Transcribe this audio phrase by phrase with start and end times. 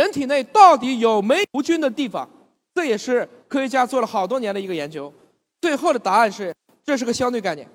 [0.00, 2.26] 人体内到底有没有无菌的地方？
[2.74, 5.12] 这也是科学家做了好多年的一个研究。
[5.60, 7.68] 最后的答案是，这是个相对概念。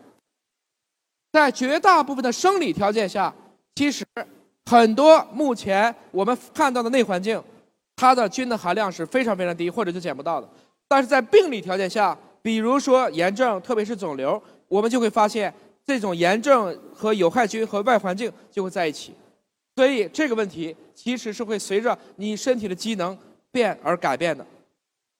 [1.31, 3.31] 在绝大部分的生理条件下，
[3.75, 4.03] 其实
[4.65, 7.39] 很多目前我们看到的内环境，
[7.95, 10.49] 它的菌的含量是非常非常低，或者就捡不到的。
[10.87, 15.53] 但是在病理条件下，比如说炎症，特别是肿瘤，我们就会发现
[15.85, 19.13] 这种炎症和有害菌和外环境就会在一起。
[19.75, 23.17] 所以这个问题其实是会随着你身体的机能
[23.51, 24.45] 变而改变的。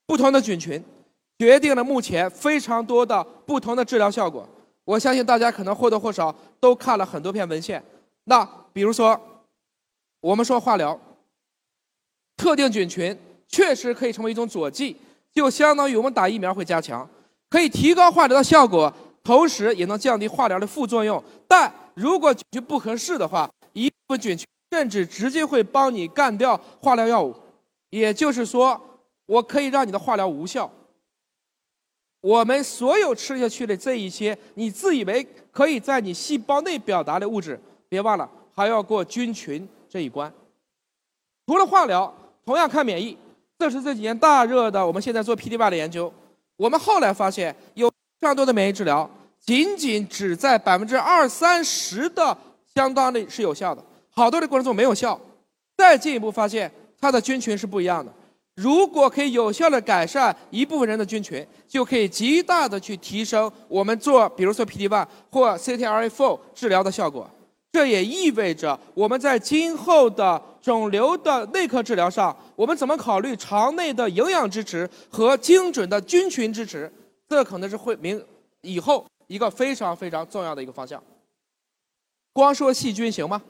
[0.06, 0.82] 不同的菌群
[1.38, 4.48] 决定了目前非常多的不同的治疗效果。
[4.86, 7.84] 我相信大家可能或多或少都看了很多篇文献。
[8.26, 9.20] 那比如说，
[10.22, 11.00] 我们说化疗，
[12.38, 13.18] 特定菌群
[13.48, 14.96] 确实可以成为一种佐剂。
[15.34, 17.08] 就相当于我们打疫苗会加强，
[17.50, 18.94] 可以提高化疗的效果，
[19.24, 21.22] 同时也能降低化疗的副作用。
[21.48, 27.34] 但如果菌群不合适的话，一部分菌群甚至直接会帮你干掉化疗药物。
[27.92, 28.80] 也就是说，
[29.26, 30.70] 我可以让你的化疗无效。
[32.20, 40.30] 我们所有吃下去的这一些，你自以为可以在你细胞内表达的物质，别忘了还要过菌群这一关。
[41.48, 43.18] 除了化疗，同样看免疫。
[43.58, 46.14] 这是这几年大热的，我们现在做 PD-1 的研究。
[46.58, 49.10] 我们后来发现，有非常多的免疫治疗，
[49.40, 52.38] 仅仅只在百分之二三十的
[52.76, 53.82] 相当的是有效的，
[54.16, 55.20] 好多的过程中没有效。
[55.78, 58.12] 再进一步发现，它的菌群是不一样的。
[58.56, 67.30] 如果可以有效的改善一部分人的菌群，就可以极大的去提升我们做，比如说 PD-1 或 CTLA-4 治疗的效果。
[67.74, 76.90] 这也意味着我们在今后的肿瘤的内科治疗上，我们怎么考虑肠内的营养支持和精准的菌群支持？
[77.28, 78.26] 这可能是会明
[78.62, 81.04] 以后一个非常非常重要的一个方向。
[82.32, 83.42] 光说细菌行吗？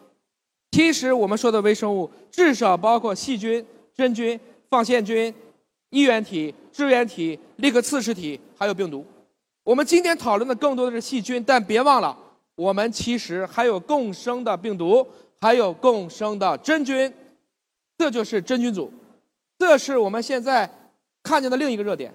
[0.76, 4.38] 其实我们说的微生物至少包括细菌、真菌、
[4.70, 5.34] 放线菌、
[5.90, 9.06] 衣原体、支原体、立克刺实体，还有病毒。
[9.64, 12.18] 我们今天讨论的更多的是细菌，但别忘了。
[12.56, 15.08] 我们其实还有共生的病毒，
[15.40, 17.09] 还有共生的真菌，
[17.97, 18.92] 这就是真菌组。
[19.57, 20.69] 这是我们现在
[21.24, 22.13] 看见的另一个热点。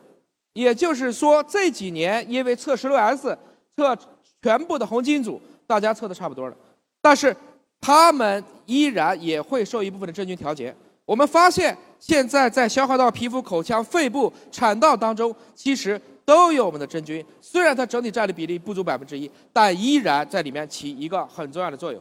[0.53, 3.39] 也就是说，这几年因为测十六 S、
[3.75, 3.97] 测
[4.43, 6.55] 全部的红基因组，大家测的差不多了，
[7.01, 7.35] 但是
[7.81, 10.75] 他们依然也会受一部分的真菌调节。
[11.05, 16.01] 我们发现，现在在消化道、皮肤、口腔、肺部、产道当中，其实。
[16.23, 22.01] 都有我们的真菌，虽然它整体占的比例不足百分之一，但依然在里面起一个很重要的作用。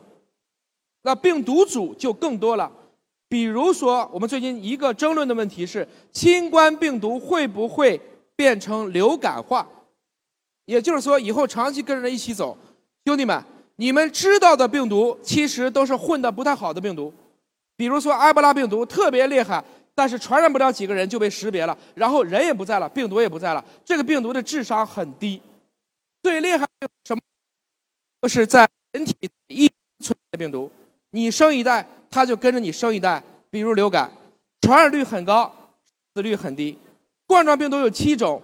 [1.01, 2.71] 那病毒组就更多了，
[3.27, 7.99] 比如说我们最近一个争论的问题是：新冠病毒会不会
[8.35, 9.67] 变成流感化？
[10.65, 12.55] 也就是说，以后长期跟着一起走，
[13.05, 13.43] 兄弟们，
[13.79, 17.13] 你们知道的病毒其实都是混的不太好的病毒，
[17.77, 19.63] 比如说埃博拉病毒特别厉害。
[19.95, 23.63] 但是传染不了几个人就被识别了，然后人也不在了，病毒也不在了。
[23.83, 25.41] 这个病毒的智商很低，
[26.23, 27.21] 最厉害的什么？
[28.21, 29.13] 就是在人体
[29.47, 29.69] 一
[29.99, 30.71] 存的病毒，
[31.11, 33.21] 你生一代，它就跟着你生一代。
[33.49, 34.09] 比如流感，
[34.61, 35.53] 传染率很高，
[36.13, 36.77] 死率很低。
[37.25, 38.41] 冠状病毒有七种，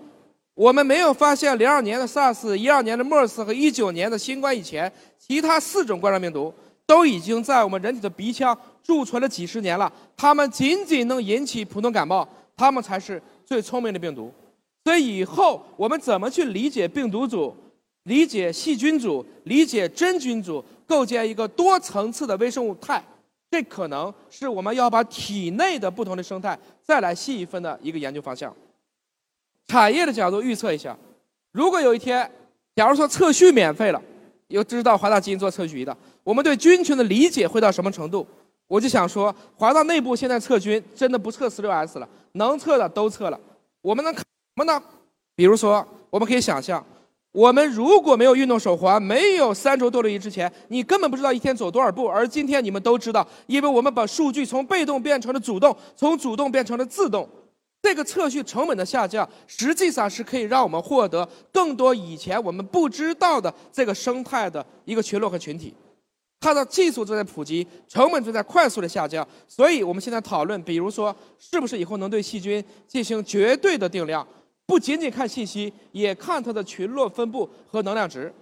[0.55, 6.51] 我们没有发现零二年的 SARS、一二年的 MERS 和一九年的新冠以前，其他四种冠状病毒
[6.85, 8.57] 都已经在我们人体的鼻腔。
[8.81, 14.31] 贮存了几十年了，它们仅仅能引起普通感冒，它们才是最聪明的病毒。
[14.83, 17.53] 所以以后我们怎么去理解病毒组、
[18.03, 23.03] 理解细菌组、理解真菌组，构建一个多层次的微生物态，
[23.51, 28.55] 这可能是我们要把体内的不同的生态再来细分的一个研究方向。
[29.67, 30.95] 产业的角度预测一下，
[31.51, 32.29] 如果有一天，
[32.75, 34.01] 假如说测序免费了，
[34.47, 38.25] 有知道华大基因做测序仪的，我们对菌群的理解会到什么程度？
[38.67, 43.39] 我就想说，华大内部现在测菌真的不测十六 S 了，能测的都测了。
[43.81, 44.81] 我们能看什么呢？
[45.35, 46.83] 比如说，我们可以想象，
[47.31, 52.07] 我们如果没有运动手环，没有三轴多路仪之前，你根本不知道一天走多少步。
[52.07, 57.29] 而今天你们都知道，因为我们把数据从被动变成了主动，从主动变成了自动，
[57.85, 61.23] 这个测序成本的下降，实际上是可以让我们获得
[61.53, 65.71] 更多以前我们不知道的这个生态的一个群落和群体。
[66.39, 74.27] 它的技术正在普及，成本正在快速的下降，所以我们现在讨论，比如说，是不是以后能对细菌进行绝对的定量，
[74.65, 78.33] 不仅仅看信息，也看它的群落分布和能量值。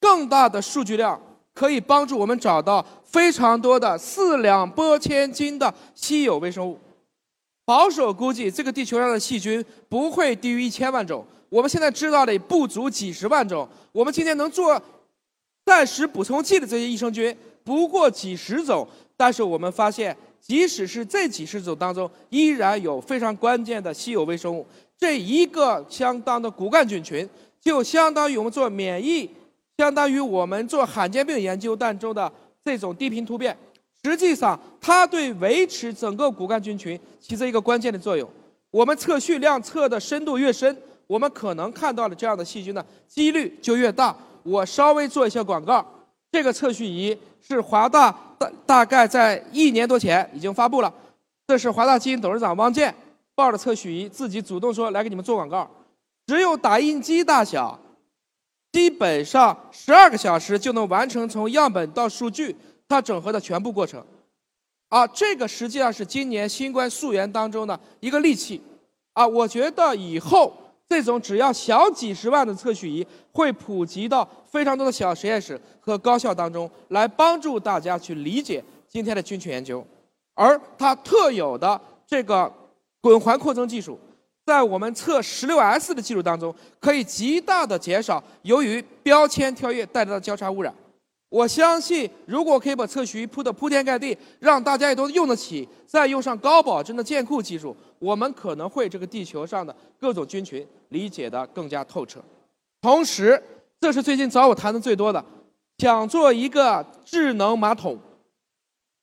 [0.00, 1.20] 更大的数据量
[1.52, 6.78] 可以帮助我们找到非常多的四两拨千斤的稀有微生物。
[7.64, 13.68] 保守估计，这个地球上的细菌不会低于一千万种，我们现在知道的不足几十万种。
[13.92, 14.80] 我们今天能做。
[15.64, 18.86] 暂时补充剂的这些益生菌不过几十种，
[19.16, 24.66] 但是我们发现即使是这几十种当中，依然有非常关键的稀有微生物。
[24.98, 27.26] 这一个相当的骨干菌群，
[27.60, 29.30] 就相当于我们做免疫，
[29.78, 32.30] 相当于我们做罕见病研究当中的
[32.64, 33.56] 这种低频突变。
[34.04, 38.28] 实际上，它对维持整个骨干菌群起着一个关键的作用。
[38.70, 40.76] 我们测序量测的深度越深，
[41.06, 44.16] 我们可能看到的这样的细菌呢几率就越大。
[44.42, 45.86] 我稍微做一下广告，
[46.32, 50.92] 这个测序仪是华大大大概在一年多前已经发布了。
[51.46, 52.92] 这是华大基因董事长汪建
[53.36, 55.70] 抱着测序仪自己主动说来给你们做广告，
[56.26, 57.78] 只有打印机大小，
[58.72, 62.56] 基本上十二个小时就能完成从样本到数据。
[62.92, 64.04] 它整合的全部过程，
[64.90, 68.60] 啊，这个实际上是今年新冠溯源当中的一个利器，
[69.14, 70.52] 啊，我觉得以后
[70.86, 79.82] 这种只要小几十万的测序仪会普及到非常多的小实验室和高校当中，来帮助大家去理解今天的菌群研究，
[80.34, 82.52] 而它特有的这个
[83.00, 83.98] 滚环扩增技术，
[84.44, 90.74] 在我们测十六 S 的技术当中，可以极大的减少由于标签跳跃带来的交叉污染。
[91.32, 102.22] 我相信，如果可以把测序铺得铺天盖地，让大家也都用得起，再用上高保真的建库技术，我们可能会这个地球上的各种菌群理解的更加透彻。
[102.82, 103.42] 同时，
[103.80, 105.24] 这是最近找我谈的最多的，
[105.78, 107.98] 想做一个智能马桶，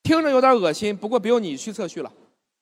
[0.04, 2.14] 听着有点恶心，不过不用你去测序了，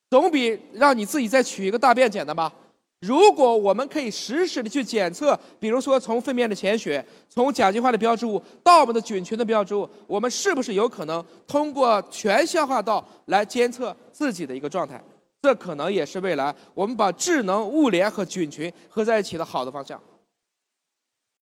[0.10, 2.54] 总比让你自己再取一个大便简单吧。
[3.00, 15.00] 如果我们可以实时的去检测，比如说从粪便的潜血，从甲基化的标志物到我们的菌群的标志物，我们是不是有可能通过全消化道来监测自己的一个状态？
[15.44, 20.02] 这可能也是未来我们把智能物联和菌群合在一起的好的方向。